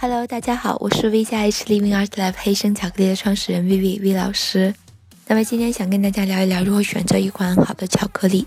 [0.00, 4.72] Hello，大家好，我是 V 加 H Living Art Lab 黑生巧克力的创始人 Vivi V 老师。
[5.26, 8.46] 那么今天想跟大家聊一聊如何选择一款好的巧克力。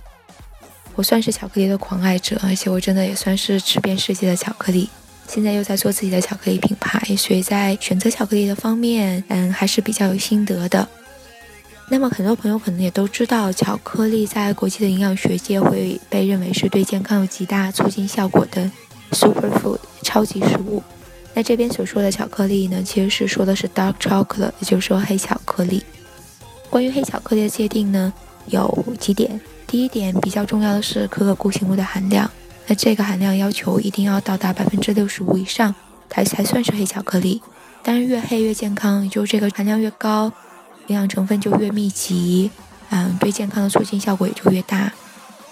[0.95, 4.89] 我算是巧克力的狂爱者，而且我真的也算是吃遍世界的巧克力。
[5.27, 10.87] 现在又在做自己的巧克力品牌，所以在选择巧克力的方面，嗯，还是比较有心得的。
[11.89, 18.71] 那么很多朋友可能也都知道，巧克力在国际的营养学界会被认为是对健康有极大促进效果的
[19.11, 20.81] superfood 超级食物。
[21.33, 25.83] 那这边所说的巧克力呢，其实是说的是 dark chocolate，也就是说黑巧克力。
[26.69, 28.11] 关于黑巧克力的界定呢，
[28.47, 29.39] 有几点。
[29.65, 32.29] 第一点比较重要的是可可固形物的含量，
[32.67, 35.73] 那这个含量要求一定要到达百分之六十五以上，
[36.09, 37.41] 它才算是黑巧克力。
[37.81, 40.31] 当然越黑越健康，也就这个含量越高，
[40.87, 42.51] 营养成分就越密集，
[42.89, 44.91] 嗯，对健康的促进效果也就越大。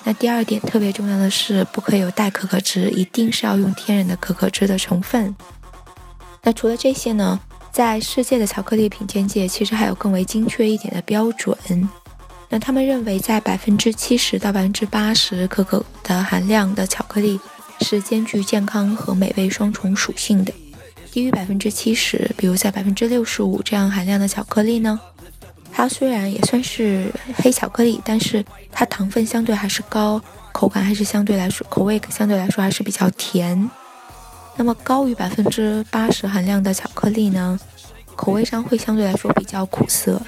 [0.04, 5.36] 那第二点特别重要的是，不可以有代可可脂，一定是要用天然的可可脂的成分。
[6.42, 7.40] 那除了这些呢，
[7.72, 11.58] 在世界的巧克力品鉴界，其实还有更为精确一点的标准。
[12.50, 17.40] 那他们认为，在百分之七十到百分之八十可可的含量的巧克力
[17.82, 20.52] 是兼具健康和美味双重属性的。
[21.12, 25.00] 低于百分之七十，比如在百分之六十五这样含量的巧克力呢，
[25.72, 30.20] 它虽然也算是黑巧克力，但是它糖分相对还是高，
[30.52, 33.70] 口感还是相对来说口味相对来说还是比较甜。
[34.60, 37.58] 那么高于百分之八十含量的巧克力呢，
[38.14, 40.22] 口味上会相对来说比较苦涩。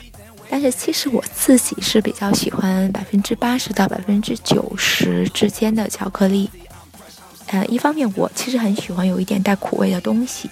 [0.50, 6.50] 但是其实我自己是比较喜欢百分之八十到百分之九十之间的巧克力。
[7.48, 10.50] 呃，一方面我其实很喜欢有一点带苦味的东西，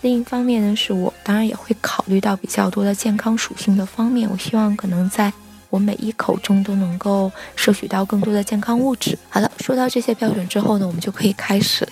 [0.00, 4.26] 另一方面呢，是我当然也会考虑到比较多的健康属性的方面。
[4.30, 5.30] 我希望可能在
[5.68, 9.18] 我每一口中都能够摄取到更多的健康物质。
[9.28, 11.86] 好了，说到这些标准之后呢，我们就可以开始。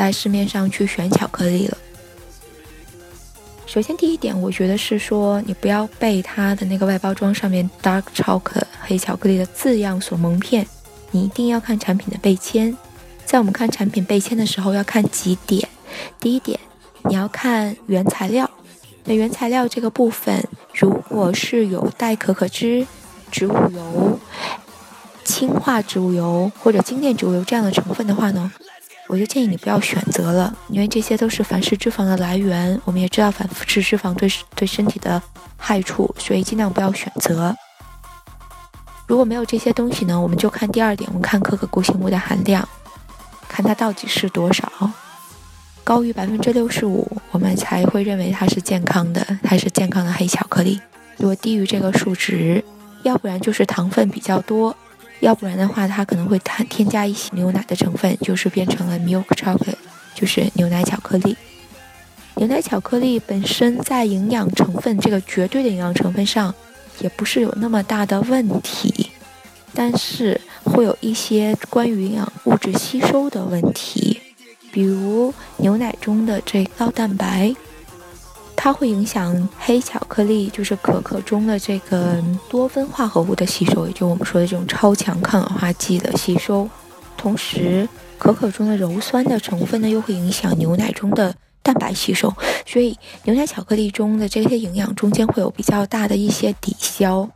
[0.00, 1.76] 在市面上去选巧克力了。
[3.66, 10.66] 首先，第一点，我觉得是说，你不要被它的那个外包装上面 “dark chocolate” 黑巧克力的字样所蒙骗，
[11.10, 12.74] 你一定要看产品的背签。
[13.26, 15.68] 在我们看产品背签的时候，要看几点。
[16.18, 16.58] 第一点，
[17.04, 18.50] 你要看原材料。
[19.04, 22.86] 那原材料这个部分，如果是有带可可脂、
[23.30, 24.18] 植物油、
[25.24, 28.50] 氢化植物油或者精炼植物油这样的成分的话呢？
[29.10, 32.80] 我就建议你不要选择了，因为这些都是反式脂肪的来源。
[32.84, 35.20] 我们也知道反式脂肪对对身体的
[35.56, 37.52] 害处，所以尽量不要选择。
[39.08, 42.66] 如果没有这些东西呢，我们就看第二点，我们看可可固形物的含量，
[43.48, 44.70] 看它到底是多少。
[45.82, 50.80] 高于百分之六十五，我们才会认为它是健康的，它是健康的黑巧克力。
[51.16, 52.64] 如果低于这个数值，
[53.02, 54.76] 要不然就是糖分比较多。
[55.20, 59.74] 要不然的话，它可能会添添加一些牛奶的成分，就是变成了 milk chocolate，
[60.14, 61.36] 就是牛奶巧克力。
[62.36, 66.54] 牛奶巧克力本身在营养成分这个绝对的营养成分上，
[67.00, 69.10] 也不是有那么大的问题，
[69.74, 74.20] 但是会有一些关于营养物质吸收的问题，
[74.72, 77.54] 比如牛奶中的这高蛋白。
[78.62, 86.68] 它会影响黑巧克力，就是可可中的这个多酚化合物的吸收，也就我们说的这种超强抗氧化剂的吸收。
[87.16, 87.88] 同时，
[88.18, 92.30] 可可中的鞣酸的成分呢，又会影响牛奶中的蛋白吸收。
[92.66, 92.94] 所以，
[93.24, 97.26] 牛奶巧克力中的这些营养中间会有比较大的一些抵消。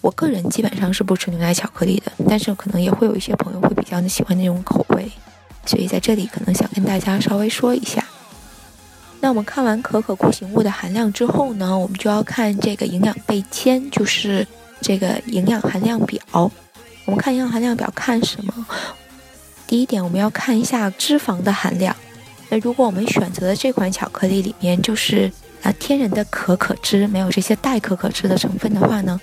[0.00, 5.12] 我个人基本上是不吃牛奶巧克力的，但是可能也会有一些朋友会比较的喜欢那种口味，
[5.66, 8.02] 所以在这里可能想跟大家稍微说一下。
[9.28, 14.46] 那我们看完可可固形物的含量之后呢，我们就要看这个营养背签，就是
[14.80, 16.18] 这个营养含量表。
[17.04, 18.66] 我们看营养含量表看什么？
[19.66, 21.94] 第一点，我们要看一下脂肪的含量。
[22.48, 25.30] 那如果我们选择的这款巧克力里面就是
[25.62, 29.20] 啊天然的可可脂，没有这些代可可脂的成分的话呢，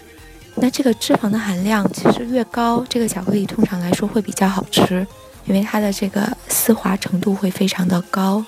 [0.54, 5.08] 那这个脂肪的含量其实越高，这个巧克力通常来说会比较好吃，
[5.46, 8.46] 因为它的这个丝滑程度会非常的高。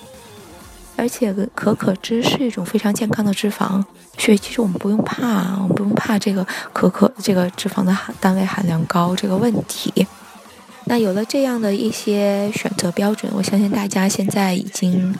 [0.98, 3.82] 而且可可脂是一种非常健康的脂肪，
[4.18, 10.06] 所以其实我们不用怕，我们不用怕这个可可这个脂肪的含单位含量高这个问题。
[10.86, 15.14] 那有了这样的一些选择标准，我相信大家现在已经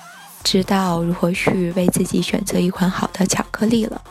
[0.44, 4.02] 知道如何去为自己选择一款好的巧克力了。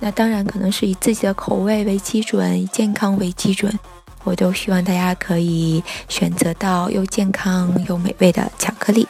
[0.00, 3.72] 那当然可能是以自己的口味为基准，以健康为基准，
[4.24, 9.06] 我都希望大家可以选择到又健康又美味的巧克力。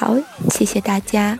[0.00, 0.16] 好，
[0.48, 1.38] 谢谢大家。